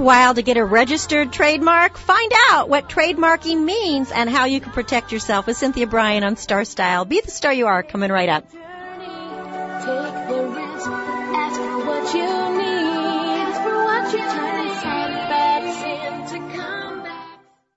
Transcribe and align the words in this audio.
worthwhile 0.00 0.34
to 0.34 0.42
get 0.42 0.56
a 0.56 0.64
registered 0.64 1.30
trademark? 1.30 1.98
Find 1.98 2.32
out 2.48 2.70
what 2.70 2.88
trademarking 2.88 3.62
means 3.62 4.10
and 4.10 4.30
how 4.30 4.46
you 4.46 4.58
can 4.58 4.72
protect 4.72 5.12
yourself 5.12 5.46
with 5.46 5.58
Cynthia 5.58 5.86
Brian 5.86 6.24
on 6.24 6.36
Star 6.36 6.64
Style. 6.64 7.04
Be 7.04 7.20
the 7.20 7.30
star 7.30 7.52
you 7.52 7.66
are 7.66 7.82
coming 7.82 8.10
right 8.10 8.30
up. 8.30 8.44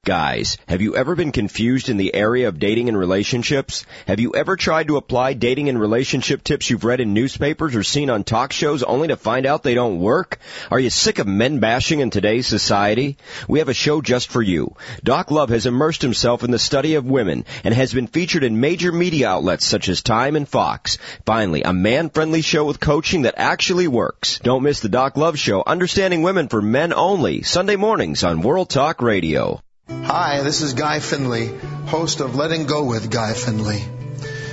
Guys, 0.06 0.58
have 0.68 0.82
you 0.82 0.98
ever 0.98 1.16
been 1.16 1.32
confused 1.32 1.88
in 1.88 1.96
the 1.96 2.14
area 2.14 2.50
of 2.50 2.60
dating 2.60 2.90
and 2.90 2.98
relationships? 2.98 3.86
Have 4.06 4.20
you 4.20 4.36
ever 4.36 4.58
tried 4.58 4.88
to 4.88 4.98
apply 4.98 5.32
dating 5.32 5.70
and 5.70 5.80
relationship 5.80 6.44
tips 6.44 6.70
you've 6.70 6.84
read 6.84 7.00
in 7.00 7.14
newspapers 7.14 7.74
or 7.74 7.84
seen 7.84 8.10
on 8.10 8.26
talk 8.26 8.52
shows 8.52 8.84
only 8.84 9.08
to 9.08 9.16
find 9.16 9.46
out 9.46 9.64
they 9.64 9.76
don't 9.76 10.02
work? 10.02 10.40
Are 10.70 10.80
you 10.80 10.90
sick 10.90 11.20
of 11.20 11.28
men 11.28 11.60
bashing 11.60 12.02
in 12.02 12.10
today's 12.10 12.48
society? 12.48 13.16
We 13.48 13.60
have 13.60 13.70
a 13.70 13.74
show 13.74 14.02
just 14.02 14.30
for 14.30 14.42
you. 14.42 14.76
Doc 15.06 15.32
Love 15.32 15.48
has 15.52 15.66
immersed 15.66 16.02
himself 16.02 16.44
in 16.44 16.52
the 16.52 16.60
study 16.60 16.96
of 16.96 17.06
women 17.06 17.46
and 17.64 17.74
has 17.74 17.94
been 17.94 18.08
featured 18.08 18.44
in 18.44 18.60
major 18.60 18.92
media 18.92 19.30
outlets 19.30 19.66
such 19.66 19.88
as 19.88 20.04
Time 20.04 20.36
and 20.36 20.50
Fox. 20.50 20.98
Finally, 21.26 21.62
a 21.64 21.72
man-friendly 21.72 22.42
show 22.42 22.66
with 22.66 22.82
coaching 22.82 23.22
that 23.22 23.36
actually 23.38 23.88
works. 23.88 24.40
Don't 24.40 24.64
miss 24.64 24.82
the 24.82 24.90
Doc 24.90 25.16
Love 25.16 25.40
Show, 25.40 25.64
Understanding 25.66 26.24
Women 26.24 26.50
for 26.50 26.62
Men 26.62 26.92
Only, 26.92 27.44
Sunday 27.44 27.78
mornings 27.78 28.26
on 28.26 28.42
World 28.42 28.70
Talk 28.70 29.02
Radio. 29.02 29.62
Hi, 29.90 30.42
this 30.42 30.62
is 30.62 30.74
Guy 30.74 31.00
Finley, 31.00 31.48
host 31.88 32.22
of 32.22 32.36
Letting 32.36 32.68
Go 32.68 32.86
with 32.86 33.12
Guy 33.12 33.34
Finley. 33.34 33.84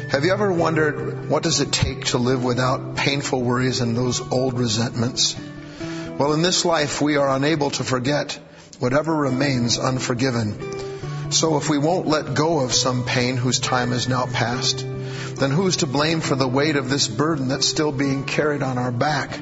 Have 0.08 0.24
you 0.24 0.32
ever 0.32 0.52
wondered 0.52 1.28
what 1.28 1.44
does 1.44 1.60
it 1.60 1.70
take 1.70 2.06
to 2.06 2.18
live 2.18 2.42
without 2.42 2.96
painful 2.96 3.40
worries 3.42 3.80
and 3.80 3.96
those 3.96 4.20
old 4.32 4.58
resentments? 4.58 5.36
Well, 6.18 6.32
in 6.32 6.42
this 6.42 6.64
life 6.64 7.00
we 7.00 7.16
are 7.16 7.28
unable 7.28 7.70
to 7.72 7.84
forget 7.84 8.40
whatever 8.80 9.14
remains 9.14 9.78
unforgiven. 9.78 11.30
So 11.30 11.58
if 11.58 11.68
we 11.68 11.78
won't 11.78 12.08
let 12.08 12.34
go 12.34 12.60
of 12.60 12.74
some 12.74 13.04
pain 13.04 13.36
whose 13.36 13.60
time 13.60 13.92
is 13.92 14.08
now 14.08 14.26
past, 14.26 14.78
then 14.78 15.50
who's 15.52 15.76
to 15.76 15.86
blame 15.86 16.22
for 16.22 16.34
the 16.34 16.48
weight 16.48 16.74
of 16.74 16.90
this 16.90 17.06
burden 17.06 17.48
that's 17.48 17.68
still 17.68 17.92
being 17.92 18.24
carried 18.24 18.62
on 18.62 18.78
our 18.78 18.90
back? 18.90 19.38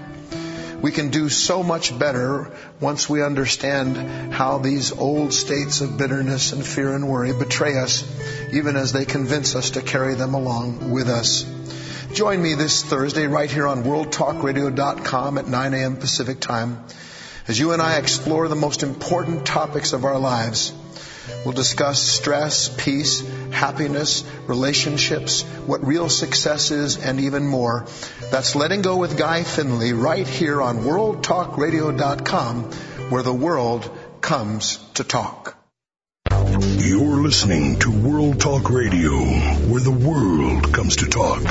We 0.81 0.93
can 0.93 1.11
do 1.11 1.29
so 1.29 1.63
much 1.63 1.99
better 1.99 2.53
once 2.81 3.09
we 3.09 3.23
understand 3.23 4.33
how 4.33 4.59
these 4.59 4.93
old 4.93 5.35
states 5.35 5.81
of 5.81 5.99
bitterness 5.99 6.53
and 6.53 6.65
fear 6.65 6.95
and 6.95 7.09
worry 7.09 7.33
betray 7.33 7.77
us, 7.77 8.05
even 8.53 8.77
as 8.77 8.93
they 8.93 9.05
convince 9.05 9.57
us 9.57 9.71
to 9.71 9.83
carry 9.83 10.15
them 10.15 10.35
along 10.35 10.91
with 10.93 11.09
us. 11.09 11.45
Join 12.15 12.41
me 12.41 12.55
this 12.55 12.83
Thursday 12.83 13.27
right 13.27 13.51
here 13.51 13.67
on 13.67 13.83
WorldTalkRadio.com 13.83 15.39
at 15.39 15.49
9 15.49 15.75
a.m. 15.75 15.97
Pacific 15.97 16.41
Time 16.41 16.85
as 17.49 17.59
you 17.59 17.73
and 17.73 17.81
I 17.81 17.97
explore 17.97 18.47
the 18.47 18.55
most 18.55 18.83
important 18.83 19.47
topics 19.47 19.95
of 19.95 20.05
our 20.05 20.19
lives. 20.19 20.73
We'll 21.45 21.55
discuss 21.55 22.03
stress, 22.03 22.69
peace, 22.69 23.23
happiness, 23.51 24.25
relationships, 24.47 25.43
what 25.67 25.87
real 25.87 26.09
success 26.09 26.71
is, 26.71 26.97
and 26.97 27.21
even 27.21 27.47
more. 27.47 27.87
That's 28.31 28.55
Letting 28.55 28.83
Go 28.83 28.97
with 28.97 29.17
Guy 29.17 29.45
Finley 29.45 29.93
right 29.93 30.27
here 30.27 30.61
on 30.61 30.79
WorldTalkRadio.com 30.79 32.65
where 33.11 33.23
the 33.23 33.33
world 33.33 33.91
comes 34.21 34.79
to 34.95 35.05
talk. 35.05 35.57
You're 36.31 37.23
listening 37.23 37.79
to 37.81 37.91
World 37.91 38.41
Talk 38.41 38.71
Radio, 38.71 39.13
where 39.69 39.81
the 39.81 39.91
world 39.91 40.73
comes 40.73 40.97
to 40.97 41.07
talk. 41.07 41.43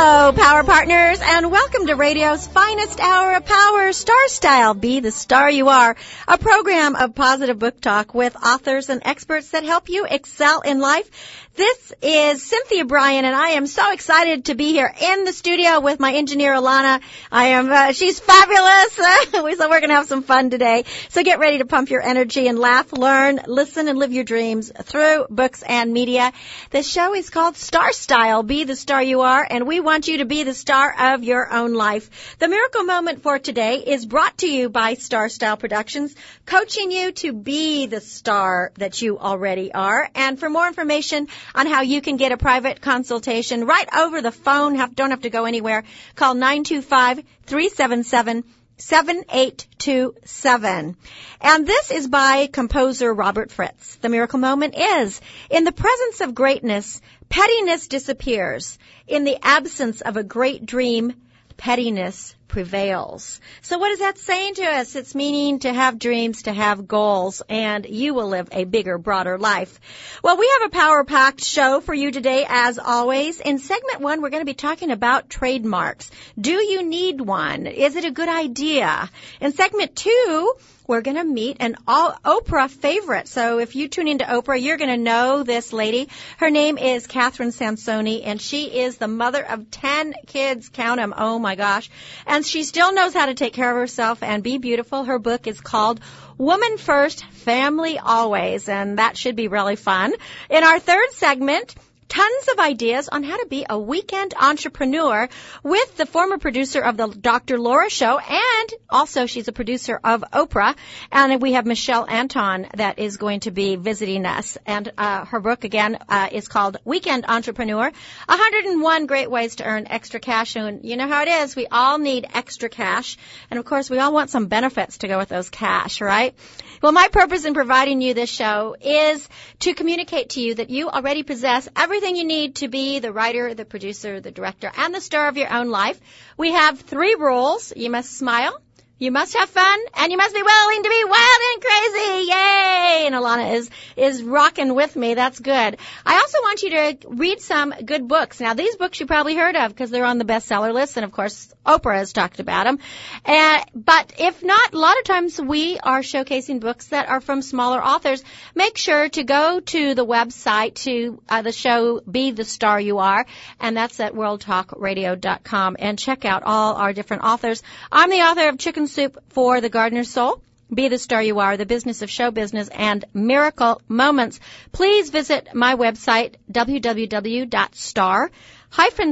Hello, 0.00 0.32
Power 0.32 0.62
Partners, 0.62 1.18
and 1.20 1.50
welcome 1.50 1.88
to 1.88 1.96
radio's 1.96 2.46
finest 2.46 3.00
hour 3.00 3.34
of 3.34 3.44
power, 3.44 3.92
Star 3.92 4.28
Style. 4.28 4.72
Be 4.72 5.00
the 5.00 5.10
star 5.10 5.50
you 5.50 5.70
are. 5.70 5.96
A 6.28 6.38
program 6.38 6.94
of 6.94 7.16
positive 7.16 7.58
book 7.58 7.80
talk 7.80 8.14
with 8.14 8.36
authors 8.36 8.90
and 8.90 9.02
experts 9.04 9.48
that 9.50 9.64
help 9.64 9.88
you 9.88 10.06
excel 10.08 10.60
in 10.60 10.78
life. 10.78 11.10
This 11.58 11.92
is 12.02 12.40
Cynthia 12.40 12.84
Brian, 12.84 13.24
and 13.24 13.34
I 13.34 13.48
am 13.48 13.66
so 13.66 13.90
excited 13.90 14.44
to 14.44 14.54
be 14.54 14.70
here 14.70 14.94
in 15.00 15.24
the 15.24 15.32
studio 15.32 15.80
with 15.80 15.98
my 15.98 16.12
engineer 16.12 16.52
Alana. 16.52 17.00
I 17.32 17.46
am, 17.46 17.68
uh, 17.68 17.90
she's 17.90 18.20
fabulous. 18.20 18.92
so 19.32 19.42
we're 19.42 19.80
going 19.80 19.88
to 19.88 19.96
have 19.96 20.06
some 20.06 20.22
fun 20.22 20.50
today. 20.50 20.84
So 21.08 21.24
get 21.24 21.40
ready 21.40 21.58
to 21.58 21.64
pump 21.64 21.90
your 21.90 22.00
energy 22.00 22.46
and 22.46 22.60
laugh, 22.60 22.92
learn, 22.92 23.40
listen, 23.48 23.88
and 23.88 23.98
live 23.98 24.12
your 24.12 24.22
dreams 24.22 24.70
through 24.84 25.26
books 25.30 25.64
and 25.64 25.92
media. 25.92 26.32
The 26.70 26.84
show 26.84 27.12
is 27.16 27.28
called 27.28 27.56
Star 27.56 27.92
Style. 27.92 28.44
Be 28.44 28.62
the 28.62 28.76
star 28.76 29.02
you 29.02 29.22
are, 29.22 29.44
and 29.50 29.66
we 29.66 29.80
want 29.88 30.06
you 30.06 30.18
to 30.18 30.26
be 30.26 30.42
the 30.42 30.52
star 30.52 31.14
of 31.14 31.24
your 31.24 31.50
own 31.50 31.72
life. 31.72 32.36
The 32.38 32.46
miracle 32.46 32.84
moment 32.84 33.22
for 33.22 33.38
today 33.38 33.76
is 33.76 34.04
brought 34.04 34.36
to 34.38 34.46
you 34.46 34.68
by 34.68 34.92
Star 34.92 35.30
Style 35.30 35.56
Productions, 35.56 36.14
coaching 36.44 36.90
you 36.90 37.12
to 37.12 37.32
be 37.32 37.86
the 37.86 38.02
star 38.02 38.70
that 38.74 39.00
you 39.00 39.18
already 39.18 39.72
are. 39.72 40.10
And 40.14 40.38
for 40.38 40.50
more 40.50 40.66
information 40.66 41.28
on 41.54 41.66
how 41.66 41.80
you 41.80 42.02
can 42.02 42.18
get 42.18 42.32
a 42.32 42.36
private 42.36 42.82
consultation 42.82 43.64
right 43.64 43.88
over 43.96 44.20
the 44.20 44.30
phone, 44.30 44.74
have, 44.74 44.94
don't 44.94 45.08
have 45.08 45.22
to 45.22 45.30
go 45.30 45.46
anywhere, 45.46 45.84
call 46.16 46.34
925 46.34 47.24
377 47.46 48.44
7827. 48.78 50.96
And 51.40 51.66
this 51.66 51.90
is 51.90 52.08
by 52.08 52.46
composer 52.46 53.12
Robert 53.12 53.50
Fritz. 53.50 53.96
The 53.96 54.08
miracle 54.08 54.38
moment 54.38 54.76
is, 54.76 55.20
in 55.50 55.64
the 55.64 55.72
presence 55.72 56.20
of 56.20 56.34
greatness, 56.34 57.00
pettiness 57.28 57.88
disappears. 57.88 58.78
In 59.06 59.24
the 59.24 59.38
absence 59.42 60.00
of 60.00 60.16
a 60.16 60.24
great 60.24 60.66
dream, 60.66 61.14
pettiness 61.56 62.34
prevails. 62.48 63.40
So 63.62 63.78
what 63.78 63.92
is 63.92 64.00
that 64.00 64.18
saying 64.18 64.54
to 64.54 64.64
us? 64.64 64.96
It's 64.96 65.14
meaning 65.14 65.60
to 65.60 65.72
have 65.72 65.98
dreams, 65.98 66.42
to 66.42 66.52
have 66.52 66.88
goals, 66.88 67.42
and 67.48 67.86
you 67.86 68.14
will 68.14 68.28
live 68.28 68.48
a 68.50 68.64
bigger, 68.64 68.98
broader 68.98 69.38
life. 69.38 69.78
Well, 70.22 70.38
we 70.38 70.50
have 70.58 70.68
a 70.68 70.74
power-packed 70.74 71.44
show 71.44 71.80
for 71.80 71.94
you 71.94 72.10
today, 72.10 72.46
as 72.48 72.78
always. 72.78 73.40
In 73.40 73.58
segment 73.58 74.00
one, 74.00 74.22
we're 74.22 74.30
going 74.30 74.42
to 74.42 74.50
be 74.50 74.54
talking 74.54 74.90
about 74.90 75.30
trademarks. 75.30 76.10
Do 76.40 76.52
you 76.52 76.82
need 76.82 77.20
one? 77.20 77.66
Is 77.66 77.96
it 77.96 78.04
a 78.04 78.10
good 78.10 78.28
idea? 78.28 79.10
In 79.40 79.52
segment 79.52 79.94
two, 79.94 80.54
we're 80.88 81.02
going 81.02 81.18
to 81.18 81.24
meet 81.24 81.58
an 81.60 81.76
all 81.86 82.12
Oprah 82.24 82.70
favorite. 82.70 83.28
So 83.28 83.58
if 83.58 83.76
you 83.76 83.88
tune 83.88 84.08
into 84.08 84.24
Oprah, 84.24 84.60
you're 84.60 84.78
going 84.78 84.88
to 84.88 84.96
know 84.96 85.42
this 85.42 85.74
lady. 85.74 86.08
Her 86.38 86.48
name 86.48 86.78
is 86.78 87.06
Kathryn 87.06 87.52
Sansone, 87.52 88.22
and 88.24 88.40
she 88.40 88.80
is 88.80 88.96
the 88.96 89.06
mother 89.06 89.44
of 89.44 89.70
10 89.70 90.14
kids. 90.26 90.70
Count 90.70 90.98
them. 90.98 91.12
Oh 91.14 91.38
my 91.38 91.56
gosh. 91.56 91.90
And 92.26 92.37
she 92.46 92.62
still 92.62 92.92
knows 92.92 93.14
how 93.14 93.26
to 93.26 93.34
take 93.34 93.52
care 93.52 93.70
of 93.70 93.76
herself 93.76 94.22
and 94.22 94.42
be 94.42 94.58
beautiful. 94.58 95.04
Her 95.04 95.18
book 95.18 95.46
is 95.46 95.60
called 95.60 96.00
Woman 96.36 96.78
First, 96.78 97.24
Family 97.24 97.98
Always, 97.98 98.68
and 98.68 98.98
that 98.98 99.16
should 99.16 99.36
be 99.36 99.48
really 99.48 99.76
fun. 99.76 100.12
In 100.50 100.64
our 100.64 100.78
third 100.78 101.10
segment, 101.12 101.74
tons 102.08 102.48
of 102.48 102.58
ideas 102.58 103.08
on 103.08 103.22
how 103.22 103.36
to 103.36 103.46
be 103.46 103.66
a 103.68 103.78
weekend 103.78 104.34
entrepreneur 104.40 105.28
with 105.62 105.96
the 105.96 106.06
former 106.06 106.38
producer 106.38 106.80
of 106.80 106.96
the 106.96 107.08
Dr. 107.08 107.58
Laura 107.58 107.90
show 107.90 108.18
and 108.18 108.74
also 108.88 109.26
she's 109.26 109.48
a 109.48 109.52
producer 109.52 110.00
of 110.02 110.24
Oprah. 110.32 110.74
And 111.12 111.40
we 111.42 111.52
have 111.52 111.66
Michelle 111.66 112.06
Anton 112.08 112.66
that 112.74 112.98
is 112.98 113.16
going 113.16 113.40
to 113.40 113.50
be 113.50 113.76
visiting 113.76 114.26
us. 114.26 114.56
And 114.66 114.90
uh, 114.96 115.26
her 115.26 115.40
book 115.40 115.64
again 115.64 115.98
uh, 116.08 116.28
is 116.32 116.48
called 116.48 116.78
Weekend 116.84 117.26
Entrepreneur 117.28 117.92
101 118.26 119.06
great 119.06 119.30
ways 119.30 119.56
to 119.56 119.64
earn 119.64 119.86
extra 119.88 120.20
cash. 120.20 120.56
And 120.56 120.84
you 120.84 120.96
know 120.96 121.08
how 121.08 121.22
it 121.22 121.28
is. 121.28 121.54
We 121.54 121.66
all 121.66 121.98
need 121.98 122.26
extra 122.32 122.68
cash. 122.68 123.16
And 123.50 123.58
of 123.58 123.64
course 123.64 123.90
we 123.90 123.98
all 123.98 124.12
want 124.12 124.30
some 124.30 124.46
benefits 124.46 124.98
to 124.98 125.08
go 125.08 125.18
with 125.18 125.28
those 125.28 125.50
cash 125.50 126.00
right? 126.00 126.34
Well 126.82 126.92
my 126.92 127.08
purpose 127.08 127.44
in 127.44 127.54
providing 127.54 128.00
you 128.00 128.14
this 128.14 128.30
show 128.30 128.76
is 128.80 129.28
to 129.60 129.74
communicate 129.74 130.30
to 130.30 130.40
you 130.40 130.54
that 130.54 130.70
you 130.70 130.88
already 130.88 131.22
possess 131.22 131.68
everything 131.98 132.16
you 132.16 132.24
need 132.24 132.54
to 132.54 132.68
be 132.68 133.00
the 133.00 133.12
writer, 133.12 133.54
the 133.54 133.64
producer, 133.64 134.20
the 134.20 134.30
director, 134.30 134.70
and 134.76 134.94
the 134.94 135.00
star 135.00 135.26
of 135.26 135.36
your 135.36 135.52
own 135.52 135.68
life. 135.68 136.00
We 136.36 136.52
have 136.52 136.78
three 136.78 137.16
rules. 137.16 137.72
You 137.74 137.90
must 137.90 138.16
smile, 138.16 138.60
You 139.00 139.12
must 139.12 139.36
have 139.36 139.48
fun 139.48 139.78
and 139.94 140.10
you 140.10 140.18
must 140.18 140.34
be 140.34 140.42
willing 140.42 140.82
to 140.82 140.88
be 140.88 141.04
wild 141.04 141.40
and 141.52 141.62
crazy. 141.62 142.30
Yay! 142.30 143.06
And 143.06 143.14
Alana 143.14 143.54
is, 143.54 143.70
is 143.96 144.24
rocking 144.24 144.74
with 144.74 144.96
me. 144.96 145.14
That's 145.14 145.38
good. 145.38 145.76
I 146.04 146.16
also 146.16 146.38
want 146.40 146.62
you 146.64 146.70
to 146.70 146.98
read 147.06 147.40
some 147.40 147.70
good 147.70 148.08
books. 148.08 148.40
Now 148.40 148.54
these 148.54 148.74
books 148.74 148.98
you 148.98 149.06
probably 149.06 149.36
heard 149.36 149.54
of 149.54 149.68
because 149.70 149.90
they're 149.90 150.04
on 150.04 150.18
the 150.18 150.24
bestseller 150.24 150.74
list 150.74 150.96
and 150.96 151.04
of 151.04 151.12
course 151.12 151.54
Oprah 151.64 151.98
has 151.98 152.12
talked 152.12 152.40
about 152.40 152.64
them. 152.64 152.80
And, 153.24 153.64
but 153.72 154.14
if 154.18 154.42
not, 154.42 154.74
a 154.74 154.78
lot 154.78 154.98
of 154.98 155.04
times 155.04 155.40
we 155.40 155.78
are 155.78 156.00
showcasing 156.00 156.58
books 156.58 156.88
that 156.88 157.08
are 157.08 157.20
from 157.20 157.40
smaller 157.40 157.80
authors. 157.80 158.24
Make 158.56 158.78
sure 158.78 159.08
to 159.10 159.22
go 159.22 159.60
to 159.60 159.94
the 159.94 160.04
website 160.04 160.74
to 160.86 161.22
uh, 161.28 161.42
the 161.42 161.52
show 161.52 162.00
Be 162.00 162.32
the 162.32 162.44
Star 162.44 162.80
You 162.80 162.98
Are 162.98 163.26
and 163.60 163.76
that's 163.76 164.00
at 164.00 164.14
worldtalkradio.com 164.14 165.76
and 165.78 165.98
check 165.98 166.24
out 166.24 166.42
all 166.42 166.74
our 166.74 166.92
different 166.92 167.22
authors. 167.22 167.62
I'm 167.92 168.10
the 168.10 168.22
author 168.22 168.48
of 168.48 168.58
Chicken 168.58 168.87
Soup 168.88 169.16
for 169.28 169.60
the 169.60 169.68
Gardener's 169.68 170.10
Soul. 170.10 170.42
Be 170.72 170.88
the 170.88 170.98
Star 170.98 171.22
You 171.22 171.38
Are, 171.38 171.56
The 171.56 171.64
Business 171.64 172.02
of 172.02 172.10
Show 172.10 172.30
Business, 172.30 172.68
and 172.68 173.04
Miracle 173.14 173.80
Moments. 173.88 174.38
Please 174.70 175.08
visit 175.08 175.54
my 175.54 175.76
website, 175.76 176.34
www.star 176.52 178.30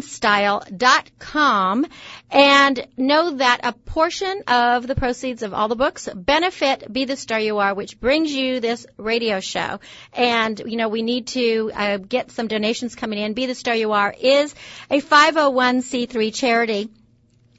style.com 0.01 1.87
and 2.31 2.87
know 2.97 3.31
that 3.37 3.61
a 3.63 3.73
portion 3.73 4.43
of 4.49 4.87
the 4.87 4.95
proceeds 4.95 5.43
of 5.43 5.55
all 5.55 5.69
the 5.69 5.77
books 5.77 6.09
benefit 6.15 6.93
Be 6.93 7.07
the 7.07 7.17
Star 7.17 7.41
You 7.41 7.59
Are, 7.59 7.75
which 7.75 7.99
brings 7.99 8.31
you 8.33 8.61
this 8.61 8.87
radio 8.99 9.41
show. 9.41 9.81
And, 10.13 10.61
you 10.67 10.77
know, 10.77 10.89
we 10.89 11.03
need 11.03 11.29
to 11.29 11.71
uh, 11.75 11.97
get 11.99 12.31
some 12.33 12.49
donations 12.49 12.95
coming 12.95 13.19
in. 13.19 13.33
Be 13.33 13.47
the 13.47 13.55
Star 13.55 13.75
You 13.75 13.93
Are 13.93 14.15
is 14.19 14.55
a 14.91 15.01
501c3 15.01 16.35
charity 16.35 16.91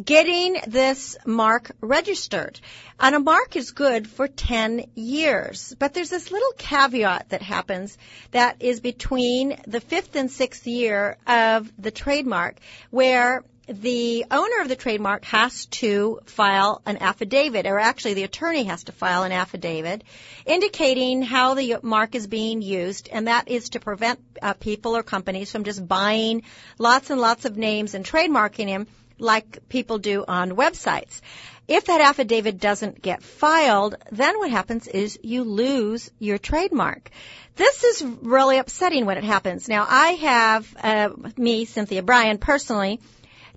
getting 0.03 0.57
this 0.67 1.17
mark 1.27 1.73
registered. 1.81 2.61
And 2.99 3.15
a 3.15 3.21
mark 3.21 3.57
is 3.57 3.71
good 3.71 4.09
for 4.09 4.29
10 4.29 4.87
years. 4.95 5.75
But 5.79 5.95
there's 5.95 6.11
this 6.11 6.31
little 6.31 6.53
caveat 6.59 7.31
that 7.31 7.43
happens 7.43 7.97
that 8.31 8.57
is 8.61 8.81
between 8.81 9.61
the 9.67 9.81
fifth 9.81 10.17
and 10.17 10.31
sixth 10.31 10.67
year 10.67 11.17
of 11.27 11.71
the 11.79 11.91
trademark 11.91 12.57
where 12.91 13.45
the 13.69 14.25
owner 14.31 14.61
of 14.63 14.69
the 14.69 14.77
trademark 14.77 15.25
has 15.27 15.67
to 15.67 16.21
file 16.25 16.83
an 16.87 16.99
affidavit, 16.99 17.67
or 17.67 17.79
actually 17.79 18.15
the 18.15 18.25
attorney 18.25 18.65
has 18.65 18.85
to 18.85 18.93
file 18.93 19.23
an 19.23 19.33
affidavit 19.33 20.03
indicating 20.45 21.23
how 21.23 21.55
the 21.55 21.77
mark 21.83 22.15
is 22.15 22.27
being 22.27 22.63
used, 22.63 23.09
and 23.13 23.29
that 23.29 23.49
is 23.49 23.71
to 23.71 23.81
prevent 23.81 24.21
uh, 24.43 24.55
people 24.55 24.97
or 24.97 25.03
companies 25.03 25.53
from 25.53 25.65
just 25.65 25.87
buying 25.87 26.43
lots 26.79 27.11
and 27.11 27.21
lots 27.21 27.45
of 27.45 27.57
names 27.57 27.95
and 27.95 28.05
trademarking 28.05 28.67
them 28.67 28.87
like 29.19 29.69
people 29.69 29.99
do 29.99 30.25
on 30.27 30.53
websites. 30.53 31.21
If 31.69 31.85
that 31.85 32.01
affidavit 32.01 32.59
doesn't 32.59 33.01
get 33.01 33.23
filed, 33.23 33.95
then 34.11 34.39
what 34.39 34.51
happens 34.51 34.89
is 34.89 35.21
you 35.23 35.45
lose 35.45 36.11
your 36.19 36.39
trademark. 36.39 37.11
This 37.55 37.85
is 37.85 38.03
really 38.03 38.59
upsetting 38.59 39.07
when 39.07 39.19
it 39.19 39.25
happens. 39.25 39.69
Now, 39.69 39.87
I 39.89 40.09
have, 40.13 40.77
uh, 40.83 41.11
me, 41.37 41.67
Cynthia 41.67 42.03
Brian, 42.03 42.39
personally, 42.39 43.01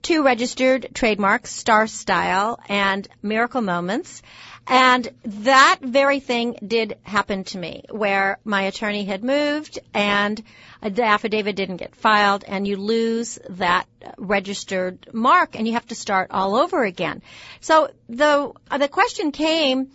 two 0.03 0.21
registered 0.21 0.89
trademarks, 0.93 1.51
Star 1.51 1.87
Style 1.87 2.59
and 2.67 3.07
Miracle 3.23 3.61
Moments. 3.61 4.21
And 4.67 5.09
that 5.25 5.79
very 5.81 6.19
thing 6.19 6.57
did 6.65 6.97
happen 7.03 7.43
to 7.45 7.57
me 7.57 7.83
where 7.89 8.37
my 8.43 8.63
attorney 8.63 9.05
had 9.05 9.23
moved 9.23 9.79
and 9.93 10.41
the 10.81 11.03
affidavit 11.03 11.55
didn't 11.55 11.77
get 11.77 11.95
filed 11.95 12.43
and 12.47 12.67
you 12.67 12.77
lose 12.77 13.39
that 13.49 13.87
registered 14.17 15.09
mark 15.13 15.57
and 15.57 15.67
you 15.67 15.73
have 15.73 15.87
to 15.87 15.95
start 15.95 16.31
all 16.31 16.55
over 16.55 16.83
again. 16.83 17.21
So 17.61 17.89
the, 18.07 18.51
the 18.77 18.87
question 18.87 19.31
came 19.31 19.89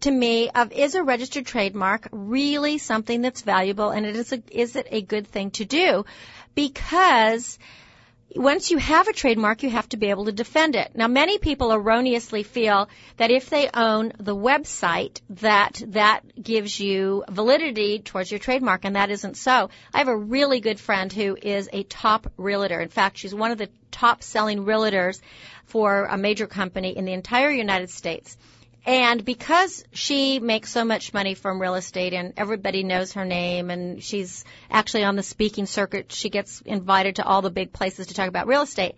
to 0.00 0.10
me 0.10 0.50
of 0.50 0.72
is 0.72 0.94
a 0.96 1.02
registered 1.02 1.46
trademark 1.46 2.08
really 2.10 2.78
something 2.78 3.22
that's 3.22 3.42
valuable 3.42 3.90
and 3.90 4.06
it 4.06 4.16
is 4.16 4.32
a, 4.32 4.42
is 4.50 4.74
it 4.76 4.88
a 4.90 5.02
good 5.02 5.26
thing 5.28 5.52
to 5.52 5.64
do? 5.64 6.04
Because 6.54 7.58
once 8.36 8.70
you 8.70 8.78
have 8.78 9.08
a 9.08 9.12
trademark, 9.12 9.62
you 9.62 9.70
have 9.70 9.88
to 9.90 9.96
be 9.96 10.10
able 10.10 10.26
to 10.26 10.32
defend 10.32 10.76
it. 10.76 10.92
Now, 10.94 11.08
many 11.08 11.38
people 11.38 11.72
erroneously 11.72 12.42
feel 12.42 12.88
that 13.16 13.30
if 13.30 13.50
they 13.50 13.68
own 13.72 14.12
the 14.18 14.34
website, 14.34 15.20
that 15.30 15.82
that 15.88 16.22
gives 16.42 16.78
you 16.78 17.24
validity 17.28 17.98
towards 17.98 18.30
your 18.30 18.38
trademark, 18.38 18.84
and 18.84 18.96
that 18.96 19.10
isn't 19.10 19.36
so. 19.36 19.70
I 19.92 19.98
have 19.98 20.08
a 20.08 20.16
really 20.16 20.60
good 20.60 20.80
friend 20.80 21.12
who 21.12 21.36
is 21.40 21.68
a 21.72 21.82
top 21.84 22.30
realtor. 22.36 22.80
In 22.80 22.88
fact, 22.88 23.18
she's 23.18 23.34
one 23.34 23.50
of 23.50 23.58
the 23.58 23.70
top 23.90 24.22
selling 24.22 24.64
realtors 24.64 25.20
for 25.66 26.04
a 26.04 26.16
major 26.16 26.46
company 26.46 26.96
in 26.96 27.04
the 27.04 27.12
entire 27.12 27.50
United 27.50 27.90
States. 27.90 28.36
And 28.84 29.24
because 29.24 29.84
she 29.92 30.40
makes 30.40 30.70
so 30.70 30.84
much 30.84 31.14
money 31.14 31.34
from 31.34 31.60
real 31.60 31.76
estate 31.76 32.12
and 32.12 32.32
everybody 32.36 32.82
knows 32.82 33.12
her 33.12 33.24
name 33.24 33.70
and 33.70 34.02
she's 34.02 34.44
actually 34.70 35.04
on 35.04 35.14
the 35.14 35.22
speaking 35.22 35.66
circuit, 35.66 36.10
she 36.10 36.30
gets 36.30 36.60
invited 36.62 37.16
to 37.16 37.24
all 37.24 37.42
the 37.42 37.50
big 37.50 37.72
places 37.72 38.08
to 38.08 38.14
talk 38.14 38.28
about 38.28 38.48
real 38.48 38.62
estate. 38.62 38.96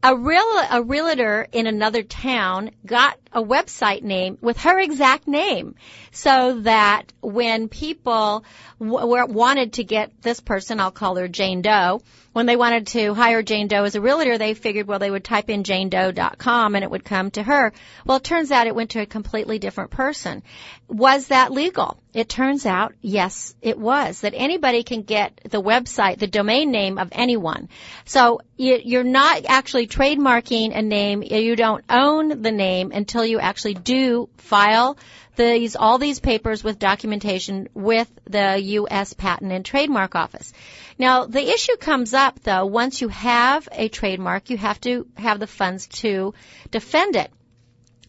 A 0.00 0.14
real, 0.14 0.44
a 0.70 0.82
realtor 0.82 1.48
in 1.50 1.66
another 1.66 2.04
town 2.04 2.70
got 2.86 3.18
a 3.32 3.42
website 3.42 4.02
name 4.02 4.38
with 4.40 4.58
her 4.58 4.78
exact 4.78 5.26
name 5.26 5.74
so 6.12 6.60
that 6.60 7.12
when 7.20 7.68
people 7.68 8.44
w- 8.78 9.26
wanted 9.26 9.72
to 9.74 9.84
get 9.84 10.22
this 10.22 10.38
person, 10.38 10.78
I'll 10.78 10.92
call 10.92 11.16
her 11.16 11.26
Jane 11.26 11.62
Doe, 11.62 12.00
when 12.32 12.46
they 12.46 12.56
wanted 12.56 12.86
to 12.88 13.14
hire 13.14 13.42
Jane 13.42 13.68
Doe 13.68 13.84
as 13.84 13.94
a 13.94 14.00
realtor, 14.00 14.38
they 14.38 14.54
figured, 14.54 14.86
well, 14.86 14.98
they 14.98 15.10
would 15.10 15.24
type 15.24 15.50
in 15.50 15.64
janedoe.com 15.64 16.74
and 16.74 16.84
it 16.84 16.90
would 16.90 17.04
come 17.04 17.30
to 17.32 17.42
her. 17.42 17.72
Well, 18.04 18.18
it 18.18 18.24
turns 18.24 18.50
out 18.50 18.66
it 18.66 18.74
went 18.74 18.90
to 18.90 19.00
a 19.00 19.06
completely 19.06 19.58
different 19.58 19.90
person. 19.90 20.42
Was 20.88 21.28
that 21.28 21.52
legal? 21.52 21.98
It 22.14 22.28
turns 22.28 22.66
out, 22.66 22.94
yes, 23.00 23.54
it 23.62 23.78
was. 23.78 24.20
That 24.20 24.34
anybody 24.36 24.82
can 24.82 25.02
get 25.02 25.40
the 25.48 25.62
website, 25.62 26.18
the 26.18 26.26
domain 26.26 26.70
name 26.70 26.98
of 26.98 27.08
anyone. 27.12 27.68
So 28.04 28.40
you're 28.56 29.04
not 29.04 29.44
actually 29.46 29.86
trademarking 29.86 30.76
a 30.76 30.82
name. 30.82 31.22
You 31.22 31.56
don't 31.56 31.84
own 31.88 32.42
the 32.42 32.52
name 32.52 32.92
until 32.92 33.24
you 33.24 33.38
actually 33.38 33.74
do 33.74 34.28
file 34.36 34.98
these, 35.38 35.76
all 35.76 35.98
these 35.98 36.20
papers 36.20 36.62
with 36.62 36.78
documentation 36.78 37.68
with 37.72 38.10
the 38.24 38.60
U.S. 38.60 39.14
Patent 39.14 39.52
and 39.52 39.64
Trademark 39.64 40.14
Office. 40.14 40.52
Now, 40.98 41.26
the 41.26 41.48
issue 41.48 41.76
comes 41.76 42.12
up 42.12 42.27
though, 42.42 42.66
once 42.66 43.00
you 43.00 43.08
have 43.08 43.68
a 43.72 43.88
trademark, 43.88 44.50
you 44.50 44.56
have 44.56 44.80
to 44.82 45.06
have 45.16 45.40
the 45.40 45.46
funds 45.46 45.86
to 46.02 46.34
defend 46.70 47.16
it. 47.16 47.30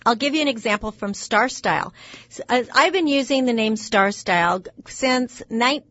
I'll 0.06 0.16
give 0.16 0.34
you 0.34 0.42
an 0.42 0.48
example 0.48 0.92
from 0.92 1.14
Star 1.14 1.50
Style. 1.50 1.94
Uh, 2.48 2.64
I've 2.74 2.94
been 2.94 3.08
using 3.08 3.46
the 3.46 3.54
name 3.54 3.76
Star 3.76 4.12
Style 4.12 4.64
since 4.88 5.42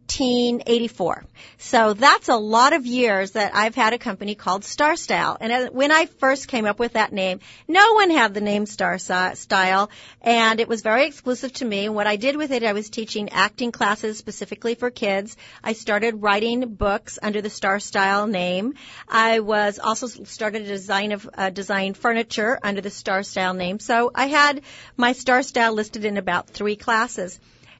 1984. 0.09 1.25
So 1.59 1.93
that's 1.93 2.29
a 2.29 2.37
lot 2.37 2.73
of 2.73 2.87
years 2.87 3.33
that 3.33 3.55
I've 3.55 3.75
had 3.75 3.93
a 3.93 3.99
company 3.99 4.35
called 4.35 4.65
Star 4.65 4.97
Style. 4.97 5.37
And 5.39 5.75
when 5.75 5.93
I 5.93 6.07
first 6.07 6.49
came 6.49 6.65
up 6.65 6.79
with 6.79 6.95
that 6.95 7.13
name, 7.13 7.41
no 7.69 7.93
one 7.93 8.11
had 8.11 8.33
the 8.33 8.41
name 8.41 8.65
Star 8.65 8.99
Style 8.99 9.91
and 10.23 10.61
it 10.61 10.69
was 10.69 10.81
very 10.81 11.07
exclusive 11.07 11.53
to 11.55 11.65
me. 11.65 11.87
And 11.87 11.95
what 11.95 12.07
I 12.07 12.17
did 12.17 12.37
with 12.37 12.51
it, 12.53 12.65
I 12.65 12.73
was 12.73 12.89
teaching 12.89 13.29
acting 13.31 13.71
classes 13.71 14.19
specifically 14.19 14.75
for 14.75 14.91
kids. 14.91 15.37
I 15.63 15.75
started 15.75 16.23
writing 16.23 16.75
books 16.75 17.19
under 17.23 17.43
the 17.43 17.51
Star 17.51 17.79
Style 17.79 18.27
name. 18.27 18.75
I 19.09 19.41
was 19.41 19.79
also 19.79 20.07
started 20.07 20.63
a 20.63 20.67
design 20.67 21.13
of 21.13 21.29
uh, 21.35 21.51
design 21.51 21.95
furniture 21.95 22.59
under 22.63 22.81
the 22.81 22.91
Star 22.91 23.23
Style 23.23 23.55
name. 23.55 23.79
So 23.79 24.11
I 24.15 24.27
had 24.27 24.63
my 24.97 25.13
Star 25.13 25.43
Style 25.43 25.75
listed 25.75 26.05
in 26.05 26.17
about 26.17 26.49
three 26.49 26.77
classes. 26.77 27.39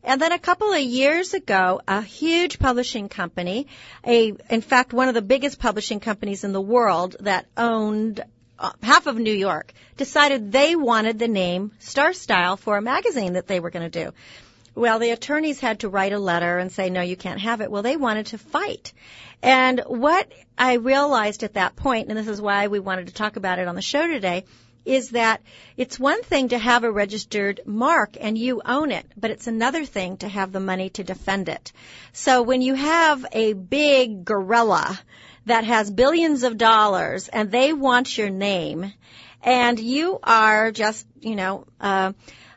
And 0.09 0.23
then 0.23 0.33
a 0.33 0.39
couple 0.39 0.73
of 0.73 0.81
years 0.81 1.35
ago, 1.35 1.83
a 1.87 2.01
huge 2.01 2.59
publishing 2.59 3.11
company, 3.11 3.67
a, 4.07 4.33
in 4.49 4.63
fact, 4.63 4.95
one 4.95 5.09
of 5.09 5.15
the 5.15 5.21
biggest 5.21 5.59
publishing 5.59 6.01
companies 6.01 6.45
in 6.45 6.53
the 6.53 6.63
world 6.63 7.17
that 7.21 7.45
owned 7.59 8.25
uh, 8.59 8.73
half 8.83 9.07
of 9.07 9.19
New 9.19 9.35
York, 9.35 9.75
decided 9.99 10.51
they 10.51 10.75
wanted 10.75 11.19
the 11.19 11.29
name 11.29 11.73
Star 11.79 12.15
Style 12.15 12.57
for 12.57 12.79
a 12.79 12.83
magazine 12.83 13.35
that 13.35 13.47
they 13.47 13.61
were 13.61 13.69
going 13.69 13.89
to 13.89 14.05
do. 14.05 14.15
Well, 14.75 14.99
the 14.99 15.11
attorneys 15.11 15.61
had 15.61 15.81
to 15.81 15.91
write 15.91 16.15
a 16.15 16.19
letter 16.19 16.57
and 16.57 16.73
say, 16.73 16.89
no, 16.89 17.03
you 17.03 17.17
can't 17.17 17.43
have 17.43 17.61
it. 17.61 17.71
Well, 17.71 17.83
they 17.83 17.99
wanted 17.99 18.27
to 18.27 18.39
fight. 18.39 18.95
And 19.43 19.81
what 19.87 20.33
I 20.57 20.75
realized 20.75 21.43
at 21.43 21.55
that 21.55 21.77
point, 21.77 22.09
and 22.09 22.17
this 22.17 22.29
is 22.29 22.41
why 22.41 22.69
we 22.69 22.81
wanted 22.81 23.09
to 23.09 23.13
talk 23.13 23.37
about 23.37 23.59
it 23.59 23.69
on 23.69 23.75
the 23.75 23.83
show 23.83 24.07
today, 24.07 24.45
is 24.89 25.11
that 25.11 25.43
it's 25.77 25.99
one 25.99 26.23
thing 26.23 26.49
to 26.49 26.59
have 26.59 26.83
a 26.83 26.91
registered 26.91 27.61
mark 27.67 28.17
and 28.19 28.39
you 28.39 28.63
own 28.65 28.91
it, 28.91 29.07
but 29.17 29.31
it's 29.31 29.47
another 29.47 29.85
thing 29.85 30.17
to 30.17 30.29
have 30.29 30.51
the 30.51 30.61
money 30.61 30.89
to 30.91 31.05
defend 31.05 31.51
it. 31.51 31.73
So 32.13 32.43
when 32.43 32.63
you 32.63 32.75
have 32.75 33.27
a 33.33 33.53
big 33.53 34.25
gorilla 34.25 34.99
that 35.45 35.65
has 35.65 35.91
billions 35.91 36.43
of 36.43 36.57
dollars 36.57 37.29
and 37.29 37.51
they 37.51 37.75
want 37.75 38.17
your 38.17 38.31
name 38.31 38.93
and 39.43 39.79
you 39.79 40.19
are 40.23 40.73
just, 40.73 41.07
you 41.21 41.37
know, 41.37 41.67
uh, 41.81 42.13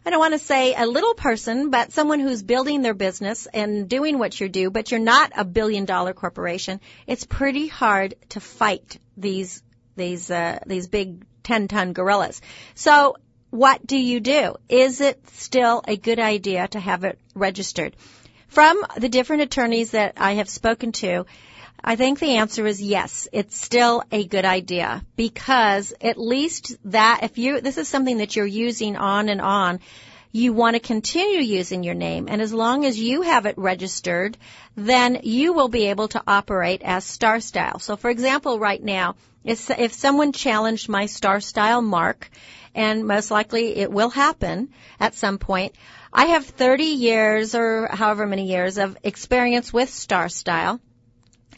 I 0.06 0.10
don't 0.10 0.20
want 0.20 0.34
to 0.34 0.40
say 0.40 0.74
a 0.74 0.88
little 0.88 1.14
person, 1.14 1.70
but 1.70 1.92
someone 1.92 2.22
who's 2.22 2.42
building 2.42 2.82
their 2.82 2.96
business 2.96 3.46
and 3.54 3.88
doing 3.88 4.18
what 4.18 4.40
you 4.40 4.50
do, 4.50 4.72
but 4.72 4.90
you're 4.90 5.00
not 5.00 5.34
a 5.36 5.46
billion 5.46 5.86
dollar 5.86 6.14
corporation. 6.14 6.80
It's 7.06 7.26
pretty 7.26 7.68
hard 7.68 8.16
to 8.30 8.40
fight 8.40 9.00
these 9.18 9.62
these 9.96 10.32
uh, 10.32 10.60
these 10.66 10.88
big 10.88 11.26
10 11.44 11.68
ton 11.68 11.94
gorillas. 11.94 12.42
So 12.76 13.18
what 13.50 13.86
do 13.86 13.98
you 13.98 14.20
do? 14.20 14.56
Is 14.70 15.02
it 15.02 15.20
still 15.32 15.84
a 15.88 15.98
good 15.98 16.20
idea 16.20 16.68
to 16.70 16.80
have 16.80 17.04
it 17.04 17.20
registered? 17.36 17.96
From 18.48 18.84
the 18.98 19.10
different 19.10 19.44
attorneys 19.44 19.92
that 19.92 20.14
I 20.18 20.34
have 20.34 20.50
spoken 20.50 20.92
to, 20.94 21.26
I 21.84 21.96
think 21.96 22.20
the 22.20 22.38
answer 22.38 22.66
is 22.66 22.82
yes. 22.82 23.28
It's 23.32 23.58
still 23.58 24.04
a 24.12 24.26
good 24.26 24.46
idea 24.46 25.04
because 25.16 25.94
at 26.00 26.18
least 26.18 26.78
that 26.86 27.22
if 27.24 27.38
you 27.38 27.60
this 27.60 27.78
is 27.78 27.88
something 27.88 28.18
that 28.18 28.36
you're 28.36 28.46
using 28.46 28.96
on 28.96 29.30
and 29.30 29.42
on, 29.42 29.80
you 30.32 30.54
want 30.54 30.76
to 30.76 30.80
continue 30.80 31.40
using 31.40 31.84
your 31.84 31.94
name 31.94 32.28
and 32.30 32.42
as 32.42 32.54
long 32.54 32.86
as 32.86 33.00
you 33.00 33.22
have 33.22 33.46
it 33.46 33.58
registered, 33.58 34.38
then 34.76 35.20
you 35.24 35.54
will 35.54 35.68
be 35.68 35.88
able 35.88 36.08
to 36.10 36.24
operate 36.26 36.82
as 36.84 37.04
Star 37.04 37.40
Style. 37.40 37.80
So 37.80 37.98
for 37.98 38.10
example, 38.10 38.60
right 38.60 38.82
now, 38.82 39.16
if, 39.44 39.70
if 39.72 39.94
someone 39.94 40.32
challenged 40.32 40.88
my 40.88 41.08
Star 41.08 41.40
Style 41.40 41.82
mark, 41.82 42.30
and 42.74 43.06
most 43.06 43.32
likely 43.32 43.76
it 43.76 43.92
will 43.92 44.10
happen 44.10 44.70
at 45.00 45.16
some 45.16 45.38
point, 45.38 45.76
I 46.14 46.26
have 46.28 46.46
30 46.46 46.84
years 46.84 47.56
or 47.56 47.88
however 47.88 48.26
many 48.26 48.48
years 48.48 48.78
of 48.78 48.98
experience 49.04 49.74
with 49.74 49.90
Star 49.90 50.30
Style. 50.30 50.80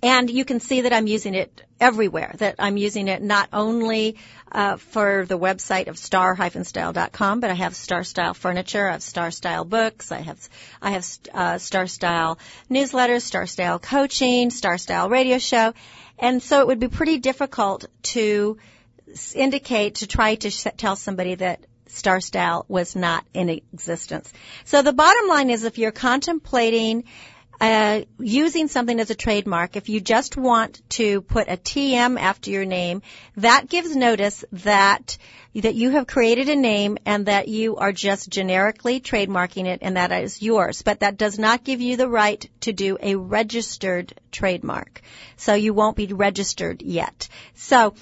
And 0.04 0.30
you 0.30 0.44
can 0.44 0.60
see 0.60 0.82
that 0.82 0.92
I'm 0.92 1.08
using 1.08 1.34
it 1.34 1.62
everywhere, 1.80 2.36
that 2.40 2.56
I'm 2.60 2.76
using 2.76 3.08
it 3.08 3.22
not 3.22 3.48
only 3.54 4.18
uh, 4.52 4.76
for 4.76 5.26
the 5.26 5.40
website 5.40 5.88
of 5.88 5.98
star-style.com, 5.98 7.40
but 7.40 7.50
I 7.50 7.54
have 7.54 7.74
Star 7.74 8.04
Style 8.04 8.34
furniture, 8.34 8.90
I 8.90 8.92
have 8.92 9.02
Star 9.02 9.32
Style 9.32 9.64
books, 9.64 10.12
I 10.12 10.20
have 10.20 10.50
I 10.82 10.92
have 10.92 11.08
uh, 11.34 11.58
Star 11.58 11.88
Style 11.88 12.38
newsletters, 12.70 13.22
Star 13.22 13.48
Style 13.48 13.80
coaching, 13.80 14.50
Star 14.50 14.78
Style 14.78 15.10
radio 15.10 15.38
show, 15.38 15.74
and 16.20 16.44
so 16.44 16.60
it 16.60 16.68
would 16.68 16.82
be 16.82 16.90
pretty 16.90 17.20
difficult 17.20 17.86
to 18.14 18.58
indicate 19.34 19.96
to 19.96 20.08
try 20.08 20.36
to 20.36 20.50
sh- 20.50 20.68
tell 20.76 20.98
somebody 20.98 21.36
that 21.36 21.62
Star 21.88 22.20
Style 22.20 22.66
was 22.68 22.94
not 22.96 23.24
in 23.34 23.48
existence. 23.48 24.34
So 24.66 24.82
the 24.82 24.92
bottom 24.92 25.30
line 25.30 25.50
is 25.50 25.64
if 25.64 25.78
you're 25.78 25.92
contemplating 25.92 27.06
uh, 27.64 28.04
using 28.20 28.68
something 28.68 29.00
as 29.00 29.10
a 29.10 29.16
trademark, 29.16 29.78
if 29.78 29.88
you 29.88 30.02
just 30.02 30.36
want 30.36 30.82
to 30.90 31.22
put 31.22 31.48
a 31.48 31.56
TM 31.56 32.20
after 32.20 32.52
your 32.52 32.66
name, 32.66 33.02
that 33.38 33.70
gives 33.70 33.96
notice 33.96 34.44
that 34.52 35.18
that 35.56 35.76
you 35.76 35.92
have 35.92 36.08
created 36.08 36.50
a 36.50 36.56
name 36.56 36.98
and 37.06 37.28
that 37.28 37.48
you 37.48 37.78
are 37.78 37.92
just 37.92 38.28
generically 38.28 39.00
trademarking 39.00 39.66
it 39.66 39.80
and 39.84 39.98
that 39.98 40.12
is 40.12 40.42
yours. 40.42 40.82
But 40.82 41.02
that 41.02 41.16
does 41.16 41.38
not 41.38 41.64
give 41.64 41.80
you 41.80 41.96
the 41.96 42.10
right 42.10 42.50
to 42.62 42.74
do 42.74 42.98
a 43.00 43.16
registered 43.16 44.14
trademark. 44.32 45.02
So 45.38 45.54
you 45.54 45.74
won't 45.74 45.96
be 45.96 46.08
registered 46.08 46.82
yet. 46.82 47.30
So 47.54 47.94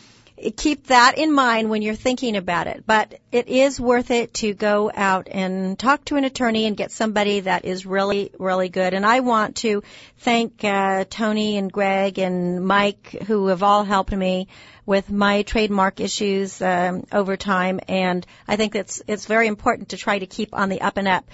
keep 0.49 0.87
that 0.87 1.17
in 1.17 1.31
mind 1.31 1.69
when 1.69 1.81
you're 1.81 1.95
thinking 1.95 2.35
about 2.35 2.67
it. 2.67 2.83
But 2.85 3.19
it 3.31 3.47
is 3.47 3.79
worth 3.79 4.09
it 4.09 4.33
to 4.35 4.53
go 4.53 4.91
out 4.93 5.27
and 5.29 5.77
talk 5.77 6.03
to 6.05 6.15
an 6.15 6.23
attorney 6.23 6.65
and 6.65 6.75
get 6.75 6.91
somebody 6.91 7.41
that 7.41 7.65
is 7.65 7.85
really, 7.85 8.31
really 8.39 8.69
good. 8.69 8.93
And 8.93 9.05
I 9.05 9.19
want 9.19 9.57
to 9.57 9.83
thank 10.19 10.63
uh, 10.63 11.05
Tony 11.09 11.57
and 11.57 11.71
Greg 11.71 12.17
and 12.17 12.65
Mike 12.65 13.15
who 13.27 13.47
have 13.47 13.61
all 13.61 13.83
helped 13.83 14.11
me 14.11 14.47
with 14.85 15.11
my 15.11 15.43
trademark 15.43 15.99
issues 15.99 16.61
um, 16.61 17.05
over 17.11 17.37
time. 17.37 17.79
And 17.87 18.25
I 18.47 18.55
think 18.55 18.75
it's 18.75 19.01
it's 19.07 19.25
very 19.25 19.47
important 19.47 19.89
to 19.89 19.97
try 19.97 20.17
to 20.17 20.25
keep 20.25 20.53
on 20.53 20.69
the 20.69 20.81
up 20.81 20.97
and 20.97 21.07
up. 21.07 21.25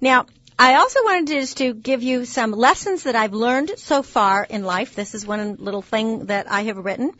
Now. 0.00 0.26
I 0.56 0.76
also 0.76 1.00
wanted 1.02 1.26
to 1.26 1.40
just 1.40 1.56
to 1.56 1.74
give 1.74 2.04
you 2.04 2.24
some 2.24 2.52
lessons 2.52 3.02
that 3.02 3.16
I've 3.16 3.32
learned 3.32 3.72
so 3.76 4.04
far 4.04 4.46
in 4.48 4.62
life. 4.62 4.94
This 4.94 5.16
is 5.16 5.26
one 5.26 5.56
little 5.58 5.82
thing 5.82 6.26
that 6.26 6.48
I 6.48 6.62
have 6.62 6.76
written 6.76 7.10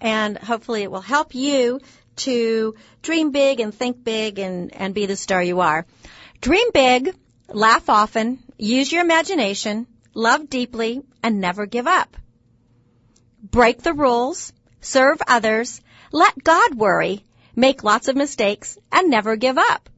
and 0.00 0.38
hopefully 0.38 0.82
it 0.82 0.90
will 0.90 1.00
help 1.00 1.34
you 1.34 1.80
to 2.16 2.74
dream 3.02 3.30
big 3.30 3.60
and 3.60 3.74
think 3.74 4.02
big 4.02 4.38
and, 4.38 4.74
and 4.74 4.94
be 4.94 5.06
the 5.06 5.16
star 5.16 5.42
you 5.42 5.60
are. 5.60 5.86
Dream 6.40 6.68
big, 6.72 7.14
laugh 7.48 7.88
often, 7.88 8.42
use 8.58 8.90
your 8.90 9.02
imagination, 9.02 9.86
love 10.14 10.48
deeply, 10.48 11.02
and 11.22 11.40
never 11.40 11.66
give 11.66 11.86
up. 11.86 12.16
Break 13.42 13.82
the 13.82 13.92
rules, 13.92 14.52
serve 14.80 15.20
others, 15.26 15.80
let 16.12 16.42
God 16.42 16.74
worry, 16.74 17.24
make 17.54 17.84
lots 17.84 18.08
of 18.08 18.16
mistakes, 18.16 18.78
and 18.90 19.10
never 19.10 19.36
give 19.36 19.58
up. 19.58 19.88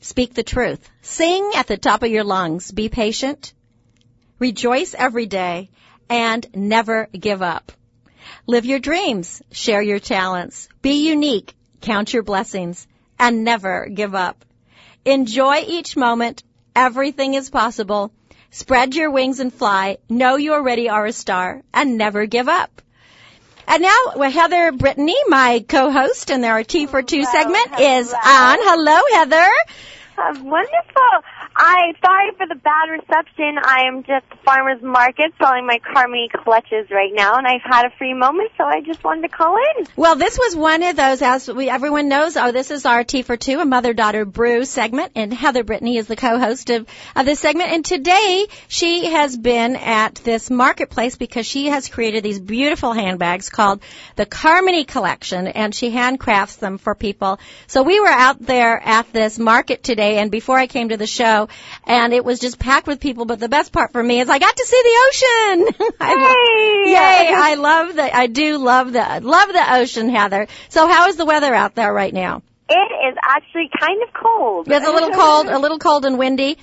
Speak 0.00 0.34
the 0.34 0.42
truth. 0.42 0.86
Sing 1.00 1.52
at 1.56 1.66
the 1.66 1.78
top 1.78 2.02
of 2.02 2.10
your 2.10 2.24
lungs. 2.24 2.70
Be 2.70 2.90
patient. 2.90 3.54
Rejoice 4.38 4.94
every 4.94 5.24
day 5.24 5.70
and 6.10 6.46
never 6.54 7.06
give 7.06 7.40
up. 7.40 7.72
Live 8.46 8.66
your 8.66 8.78
dreams, 8.78 9.42
share 9.52 9.82
your 9.82 9.98
talents, 9.98 10.68
be 10.82 11.08
unique, 11.08 11.54
count 11.80 12.12
your 12.12 12.22
blessings, 12.22 12.86
and 13.18 13.44
never 13.44 13.88
give 13.92 14.14
up. 14.14 14.44
Enjoy 15.04 15.56
each 15.66 15.96
moment. 15.96 16.42
Everything 16.74 17.34
is 17.34 17.50
possible. 17.50 18.12
Spread 18.50 18.94
your 18.94 19.10
wings 19.10 19.40
and 19.40 19.52
fly. 19.52 19.98
Know 20.08 20.36
you 20.36 20.54
already 20.54 20.88
are 20.88 21.06
a 21.06 21.12
star 21.12 21.62
and 21.72 21.98
never 21.98 22.26
give 22.26 22.48
up. 22.48 22.80
And 23.66 23.82
now 23.82 24.28
Heather 24.30 24.72
Brittany, 24.72 25.16
my 25.28 25.64
co-host 25.66 26.30
in 26.30 26.44
our 26.44 26.62
T 26.62 26.86
for 26.86 27.02
Two 27.02 27.24
segment 27.24 27.68
hello. 27.74 27.98
is 27.98 28.12
on. 28.12 28.18
Hello, 28.60 29.00
Heather. 29.18 29.50
Uh, 30.16 30.42
wonderful. 30.44 31.24
I 31.56 31.94
sorry 32.04 32.32
for 32.36 32.46
the 32.48 32.56
bad 32.56 32.90
reception. 32.90 33.58
I 33.62 33.84
am 33.86 34.02
just 34.02 34.28
the 34.30 34.36
farmer's 34.44 34.82
market 34.82 35.32
selling 35.38 35.66
my 35.66 35.78
Carmi 35.78 36.28
clutches 36.30 36.90
right 36.90 37.12
now, 37.12 37.36
and 37.36 37.46
I've 37.46 37.62
had 37.62 37.86
a 37.86 37.90
free 37.96 38.12
moment, 38.12 38.50
so 38.58 38.64
I 38.64 38.80
just 38.80 39.04
wanted 39.04 39.22
to 39.22 39.28
call 39.28 39.56
in. 39.56 39.86
Well, 39.94 40.16
this 40.16 40.36
was 40.36 40.56
one 40.56 40.82
of 40.82 40.96
those, 40.96 41.22
as 41.22 41.48
we, 41.48 41.70
everyone 41.70 42.08
knows, 42.08 42.36
oh, 42.36 42.50
this 42.50 42.70
is 42.70 42.86
our 42.86 43.04
T 43.04 43.22
for 43.22 43.36
Two, 43.36 43.60
a 43.60 43.64
mother-daughter 43.64 44.24
brew 44.24 44.64
segment, 44.64 45.12
and 45.14 45.32
Heather 45.32 45.62
Brittany 45.62 45.96
is 45.96 46.08
the 46.08 46.16
co-host 46.16 46.70
of, 46.70 46.88
of 47.14 47.24
this 47.24 47.38
segment. 47.38 47.70
And 47.70 47.84
today, 47.84 48.46
she 48.66 49.06
has 49.06 49.36
been 49.36 49.76
at 49.76 50.16
this 50.16 50.50
marketplace 50.50 51.16
because 51.16 51.46
she 51.46 51.66
has 51.66 51.88
created 51.88 52.24
these 52.24 52.40
beautiful 52.40 52.92
handbags 52.92 53.48
called 53.48 53.80
the 54.16 54.26
Carmony 54.26 54.86
Collection, 54.86 55.46
and 55.46 55.72
she 55.72 55.92
handcrafts 55.92 56.58
them 56.58 56.78
for 56.78 56.96
people. 56.96 57.38
So 57.68 57.84
we 57.84 58.00
were 58.00 58.08
out 58.08 58.40
there 58.40 58.80
at 58.82 59.12
this 59.12 59.38
market 59.38 59.84
today, 59.84 60.18
and 60.18 60.32
before 60.32 60.58
I 60.58 60.66
came 60.66 60.88
to 60.88 60.96
the 60.96 61.06
show, 61.06 61.43
and 61.84 62.12
it 62.12 62.24
was 62.24 62.40
just 62.40 62.58
packed 62.58 62.86
with 62.86 63.00
people. 63.00 63.24
But 63.24 63.40
the 63.40 63.48
best 63.48 63.72
part 63.72 63.92
for 63.92 64.02
me 64.02 64.20
is 64.20 64.28
I 64.28 64.38
got 64.38 64.56
to 64.56 64.66
see 64.66 64.82
the 64.82 64.96
ocean. 65.08 65.88
Hey! 66.04 66.84
Yay! 66.86 67.34
I 67.34 67.54
love 67.54 67.94
the, 67.94 68.16
I 68.16 68.26
do 68.26 68.58
love 68.58 68.92
the, 68.92 69.20
love 69.22 69.48
the 69.48 69.74
ocean, 69.74 70.08
Heather. 70.08 70.48
So 70.68 70.86
how 70.86 71.08
is 71.08 71.16
the 71.16 71.24
weather 71.24 71.54
out 71.54 71.74
there 71.74 71.92
right 71.92 72.12
now? 72.12 72.42
It 72.68 72.72
is 72.74 73.16
actually 73.22 73.68
kind 73.78 74.02
of 74.02 74.14
cold. 74.14 74.68
It's 74.70 74.86
a 74.86 74.90
little 74.90 75.10
cold, 75.14 75.48
a 75.48 75.58
little 75.58 75.78
cold 75.78 76.04
and 76.06 76.18
windy. 76.18 76.58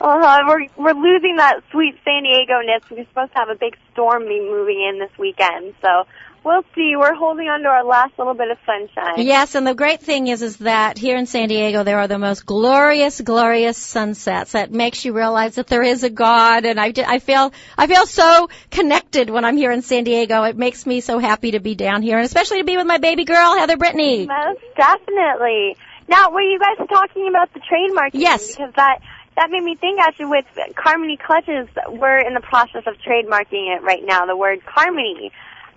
Uh-huh. 0.00 0.38
We're 0.46 0.66
we're 0.76 1.00
losing 1.00 1.36
that 1.36 1.60
sweet 1.70 1.94
San 2.04 2.24
Diego 2.24 2.60
ness. 2.64 2.82
We're 2.90 3.06
supposed 3.06 3.32
to 3.32 3.38
have 3.38 3.48
a 3.48 3.54
big 3.54 3.76
storm 3.92 4.24
be 4.24 4.40
moving 4.40 4.80
in 4.82 4.98
this 4.98 5.16
weekend, 5.18 5.74
so 5.80 6.06
we'll 6.44 6.64
see. 6.74 6.94
We're 6.96 7.14
holding 7.14 7.48
on 7.48 7.62
to 7.62 7.68
our 7.68 7.84
last 7.84 8.18
little 8.18 8.34
bit 8.34 8.50
of 8.50 8.58
sunshine. 8.66 9.26
Yes, 9.26 9.54
and 9.54 9.66
the 9.66 9.74
great 9.74 10.00
thing 10.00 10.28
is, 10.28 10.42
is 10.42 10.56
that 10.58 10.98
here 10.98 11.16
in 11.16 11.26
San 11.26 11.48
Diego 11.48 11.84
there 11.84 11.98
are 11.98 12.08
the 12.08 12.18
most 12.18 12.46
glorious, 12.46 13.20
glorious 13.20 13.76
sunsets 13.76 14.52
that 14.52 14.70
makes 14.72 15.04
you 15.04 15.12
realize 15.12 15.56
that 15.56 15.66
there 15.66 15.82
is 15.82 16.04
a 16.04 16.10
God. 16.10 16.64
And 16.64 16.80
I, 16.80 16.92
I 17.06 17.18
feel, 17.18 17.52
I 17.76 17.86
feel 17.86 18.06
so 18.06 18.48
connected 18.70 19.30
when 19.30 19.44
I'm 19.44 19.56
here 19.56 19.72
in 19.72 19.82
San 19.82 20.04
Diego. 20.04 20.42
It 20.44 20.56
makes 20.56 20.86
me 20.86 21.00
so 21.00 21.18
happy 21.18 21.52
to 21.52 21.60
be 21.60 21.74
down 21.74 22.02
here, 22.02 22.16
and 22.16 22.24
especially 22.24 22.58
to 22.58 22.64
be 22.64 22.76
with 22.76 22.86
my 22.86 22.98
baby 22.98 23.24
girl, 23.24 23.56
Heather 23.56 23.76
Brittany. 23.76 24.26
Most 24.26 24.60
definitely. 24.76 25.76
Now, 26.08 26.30
were 26.30 26.42
you 26.42 26.58
guys 26.58 26.86
talking 26.88 27.28
about 27.28 27.52
the 27.54 27.60
trademark? 27.60 28.10
Yes. 28.12 28.48
Because 28.48 28.72
that 28.76 28.98
that 29.36 29.50
made 29.50 29.62
me 29.62 29.76
think 29.76 29.98
actually 29.98 30.26
with 30.26 30.44
Carmony 30.74 31.18
clutches, 31.18 31.68
we're 31.88 32.18
in 32.18 32.34
the 32.34 32.40
process 32.40 32.82
of 32.86 32.96
trademarking 32.98 33.74
it 33.74 33.82
right 33.82 34.04
now, 34.04 34.26
the 34.26 34.36
word 34.36 34.60
Carmony. 34.66 35.30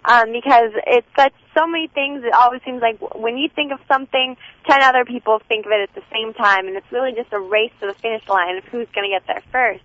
Um, 0.07 0.31
because 0.31 0.69
it's 0.85 1.07
such 1.17 1.33
so 1.57 1.65
many 1.65 1.87
things. 1.87 2.23
It 2.23 2.33
always 2.33 2.61
seems 2.63 2.79
like 2.79 2.99
when 3.15 3.37
you 3.37 3.49
think 3.49 3.71
of 3.71 3.79
something, 3.87 4.37
ten 4.69 4.83
other 4.83 5.03
people 5.03 5.41
think 5.47 5.65
of 5.65 5.71
it 5.71 5.89
at 5.89 5.95
the 5.95 6.03
same 6.13 6.33
time, 6.33 6.67
and 6.67 6.77
it's 6.77 6.91
really 6.91 7.13
just 7.13 7.33
a 7.33 7.39
race 7.39 7.71
to 7.81 7.87
the 7.87 7.95
finish 7.95 8.21
line 8.29 8.57
of 8.57 8.63
who's 8.65 8.87
going 8.93 9.09
to 9.09 9.15
get 9.15 9.25
there 9.25 9.41
first. 9.51 9.83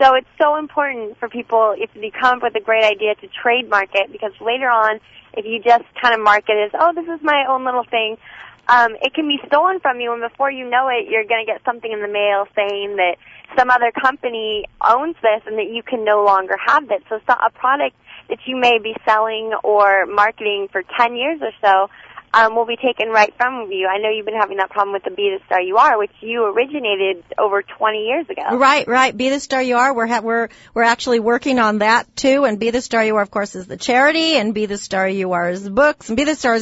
So 0.00 0.14
it's 0.14 0.28
so 0.38 0.56
important 0.56 1.18
for 1.18 1.28
people 1.28 1.74
if 1.76 1.90
you 1.94 2.12
come 2.12 2.36
up 2.36 2.42
with 2.42 2.54
a 2.56 2.60
great 2.60 2.84
idea 2.84 3.14
to 3.16 3.26
trademark 3.42 3.88
it 3.94 4.12
because 4.12 4.32
later 4.40 4.68
on, 4.68 5.00
if 5.32 5.46
you 5.46 5.60
just 5.60 5.84
kind 6.00 6.14
of 6.14 6.20
mark 6.20 6.44
it 6.48 6.58
as, 6.66 6.70
oh, 6.78 6.92
this 6.94 7.08
is 7.08 7.20
my 7.22 7.46
own 7.48 7.64
little 7.64 7.84
thing, 7.84 8.16
um, 8.68 8.96
it 9.00 9.14
can 9.14 9.26
be 9.26 9.40
stolen 9.46 9.80
from 9.80 9.98
you, 9.98 10.12
and 10.12 10.20
before 10.20 10.50
you 10.50 10.68
know 10.68 10.88
it, 10.88 11.08
you're 11.08 11.24
going 11.24 11.44
to 11.44 11.50
get 11.50 11.64
something 11.64 11.90
in 11.90 12.02
the 12.02 12.08
mail 12.08 12.46
saying 12.54 12.96
that 12.96 13.16
some 13.56 13.70
other 13.70 13.90
company 13.92 14.66
owns 14.84 15.16
this 15.22 15.40
and 15.46 15.56
that 15.56 15.70
you 15.72 15.82
can 15.82 16.04
no 16.04 16.22
longer 16.22 16.54
have 16.66 16.84
it. 16.90 17.02
So 17.08 17.16
it's 17.16 17.26
not 17.26 17.40
a 17.44 17.50
product 17.50 17.96
that 18.28 18.38
you 18.46 18.56
may 18.56 18.78
be 18.78 18.94
selling 19.04 19.52
or 19.64 20.06
marketing 20.06 20.68
for 20.70 20.82
10 20.82 21.16
years 21.16 21.40
or 21.40 21.52
so 21.60 21.90
um, 22.34 22.54
will 22.54 22.66
be 22.66 22.76
taken 22.76 23.08
right 23.08 23.32
from 23.36 23.70
you. 23.72 23.86
I 23.86 23.98
know 23.98 24.10
you've 24.10 24.26
been 24.26 24.38
having 24.38 24.58
that 24.58 24.70
problem 24.70 24.92
with 24.92 25.04
the 25.04 25.10
Be 25.10 25.36
the 25.38 25.44
Star 25.46 25.60
You 25.60 25.78
Are, 25.78 25.98
which 25.98 26.12
you 26.20 26.44
originated 26.44 27.24
over 27.38 27.62
20 27.62 28.06
years 28.06 28.28
ago. 28.28 28.56
Right, 28.56 28.86
right. 28.86 29.16
Be 29.16 29.30
the 29.30 29.40
Star 29.40 29.62
You 29.62 29.76
Are. 29.76 29.94
We're 29.94 30.06
ha- 30.06 30.20
we're 30.20 30.48
we're 30.74 30.82
actually 30.82 31.20
working 31.20 31.58
on 31.58 31.78
that 31.78 32.14
too. 32.16 32.44
And 32.44 32.58
Be 32.58 32.70
the 32.70 32.82
Star 32.82 33.04
You 33.04 33.16
Are, 33.16 33.22
of 33.22 33.30
course, 33.30 33.54
is 33.54 33.66
the 33.66 33.78
charity, 33.78 34.36
and 34.36 34.52
Be 34.52 34.66
the 34.66 34.78
Star 34.78 35.08
You 35.08 35.32
Are 35.32 35.48
is 35.48 35.64
the 35.64 35.70
books, 35.70 36.08
and 36.08 36.16
Be 36.16 36.24
the 36.24 36.34
Star 36.34 36.58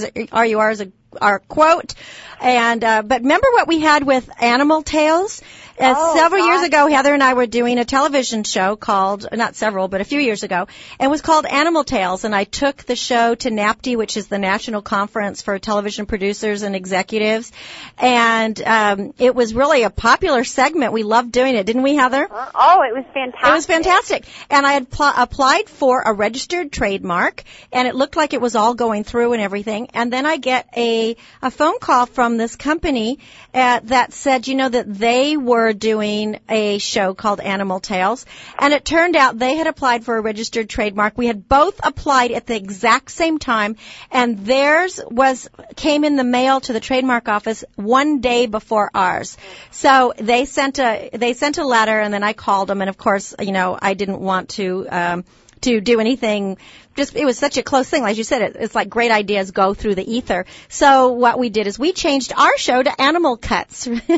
You 0.46 0.60
Are 0.60 0.70
is 0.70 0.80
a 0.80 0.92
our 1.20 1.38
quote. 1.40 1.94
And 2.40 2.84
uh, 2.84 3.02
but 3.02 3.22
remember 3.22 3.48
what 3.52 3.66
we 3.66 3.80
had 3.80 4.06
with 4.06 4.28
Animal 4.40 4.82
Tales? 4.82 5.42
Uh, 5.78 5.94
Oh, 5.96 6.16
several 6.16 6.46
years 6.46 6.62
ago, 6.62 6.86
Heather 6.86 7.12
and 7.12 7.22
I 7.22 7.34
were 7.34 7.46
doing 7.46 7.78
a 7.78 7.84
television 7.84 8.44
show 8.44 8.76
called, 8.76 9.26
not 9.32 9.56
several, 9.56 9.88
but 9.88 10.00
a 10.00 10.04
few 10.04 10.20
years 10.20 10.42
ago, 10.42 10.66
and 10.98 11.06
it 11.06 11.10
was 11.10 11.20
called 11.20 11.44
Animal 11.46 11.84
Tales. 11.84 12.24
And 12.24 12.34
I 12.34 12.44
took 12.44 12.84
the 12.84 12.96
show 12.96 13.34
to 13.34 13.50
NATPE, 13.50 13.96
which 13.96 14.16
is 14.16 14.26
the 14.28 14.38
National 14.38 14.80
Conference 14.80 15.42
for 15.42 15.58
Television 15.58 16.06
Producers 16.06 16.62
and 16.62 16.74
Executives. 16.74 17.52
And 17.98 18.60
um, 18.62 19.12
it 19.18 19.34
was 19.34 19.52
really 19.54 19.82
a 19.82 19.90
popular 19.90 20.44
segment. 20.44 20.92
We 20.92 21.02
loved 21.02 21.32
doing 21.32 21.54
it, 21.56 21.66
didn't 21.66 21.82
we, 21.82 21.94
Heather? 21.96 22.26
Oh, 22.30 22.82
it 22.82 22.94
was 22.94 23.04
fantastic. 23.12 23.48
It 23.48 23.52
was 23.52 23.66
fantastic. 23.66 24.24
And 24.50 24.66
I 24.66 24.72
had 24.72 24.90
pl- 24.90 25.12
applied 25.14 25.68
for 25.68 26.00
a 26.00 26.12
registered 26.12 26.72
trademark 26.72 27.44
and 27.72 27.86
it 27.86 27.94
looked 27.94 28.16
like 28.16 28.32
it 28.32 28.40
was 28.40 28.54
all 28.56 28.74
going 28.74 29.04
through 29.04 29.34
and 29.34 29.42
everything. 29.42 29.88
And 29.94 30.12
then 30.12 30.24
I 30.26 30.38
get 30.38 30.68
a, 30.76 31.16
a 31.42 31.50
phone 31.50 31.78
call 31.80 32.06
from 32.06 32.36
this 32.38 32.56
company 32.56 33.18
uh, 33.52 33.80
that 33.84 34.12
said, 34.12 34.48
you 34.48 34.54
know, 34.54 34.68
that 34.68 34.92
they 34.92 35.36
were 35.36 35.65
doing 35.72 36.40
a 36.48 36.78
show 36.78 37.14
called 37.14 37.40
Animal 37.40 37.80
Tales. 37.80 38.26
And 38.58 38.72
it 38.72 38.84
turned 38.84 39.16
out 39.16 39.38
they 39.38 39.56
had 39.56 39.66
applied 39.66 40.04
for 40.04 40.16
a 40.16 40.20
registered 40.20 40.68
trademark. 40.68 41.16
We 41.16 41.26
had 41.26 41.48
both 41.48 41.80
applied 41.82 42.32
at 42.32 42.46
the 42.46 42.56
exact 42.56 43.10
same 43.10 43.38
time 43.38 43.76
and 44.10 44.44
theirs 44.44 45.00
was, 45.10 45.48
came 45.76 46.04
in 46.04 46.16
the 46.16 46.24
mail 46.24 46.60
to 46.60 46.72
the 46.72 46.80
trademark 46.80 47.28
office 47.28 47.64
one 47.74 48.20
day 48.20 48.46
before 48.46 48.90
ours. 48.94 49.36
So 49.70 50.12
they 50.16 50.44
sent 50.44 50.78
a, 50.78 51.10
they 51.12 51.32
sent 51.32 51.58
a 51.58 51.64
letter 51.64 51.98
and 51.98 52.12
then 52.12 52.22
I 52.22 52.32
called 52.32 52.68
them 52.68 52.80
and 52.80 52.90
of 52.90 52.96
course, 52.96 53.34
you 53.40 53.52
know, 53.52 53.78
I 53.80 53.94
didn't 53.94 54.20
want 54.20 54.50
to, 54.50 54.86
um, 54.90 55.24
to 55.62 55.80
do 55.80 56.00
anything. 56.00 56.58
Just 56.96 57.14
it 57.14 57.24
was 57.24 57.38
such 57.38 57.58
a 57.58 57.62
close 57.62 57.88
thing, 57.88 58.02
like 58.02 58.16
you 58.16 58.24
said. 58.24 58.42
It, 58.42 58.56
it's 58.58 58.74
like 58.74 58.88
great 58.88 59.10
ideas 59.10 59.50
go 59.50 59.74
through 59.74 59.96
the 59.96 60.10
ether. 60.10 60.46
So 60.68 61.12
what 61.12 61.38
we 61.38 61.50
did 61.50 61.66
is 61.66 61.78
we 61.78 61.92
changed 61.92 62.32
our 62.36 62.56
show 62.56 62.82
to 62.82 63.00
Animal 63.00 63.36
Cuts. 63.36 63.80
so, 63.84 63.90
it 63.96 64.08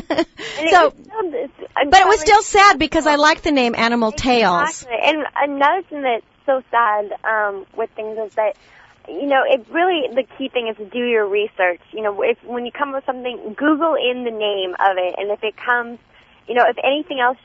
still, 0.67 0.93
but 1.89 1.99
it 1.99 2.07
was 2.07 2.21
still 2.21 2.41
sad 2.41 2.79
because 2.79 3.05
I 3.05 3.15
like 3.15 3.41
the 3.41 3.51
name 3.51 3.75
Animal 3.75 4.11
Tales. 4.11 4.85
And 4.89 5.25
another 5.35 5.81
thing 5.83 6.01
that's 6.01 6.25
so 6.45 6.63
sad 6.71 7.11
um, 7.23 7.65
with 7.75 7.89
things 7.91 8.17
is 8.17 8.33
that 8.35 8.55
you 9.07 9.27
know 9.27 9.43
it 9.45 9.65
really 9.71 10.07
the 10.13 10.23
key 10.37 10.49
thing 10.49 10.67
is 10.67 10.77
to 10.77 10.85
do 10.85 11.05
your 11.05 11.27
research. 11.27 11.81
You 11.91 12.01
know, 12.01 12.21
if 12.21 12.43
when 12.43 12.65
you 12.65 12.71
come 12.71 12.89
up 12.89 12.95
with 12.95 13.05
something, 13.05 13.55
Google 13.57 13.95
in 13.95 14.23
the 14.23 14.31
name 14.31 14.73
of 14.73 14.97
it, 14.97 15.15
and 15.17 15.31
if 15.31 15.43
it 15.43 15.55
comes. 15.57 15.99
You 16.49 16.55
know, 16.55 16.65
if 16.67 16.77
anything 16.83 17.19
else 17.19 17.37